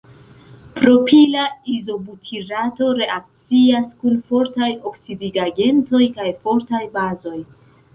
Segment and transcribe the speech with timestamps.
[0.77, 1.43] Propila
[1.73, 7.41] izobutirato reakcias kun fortaj oksidigagentoj kaj fortaj bazoj.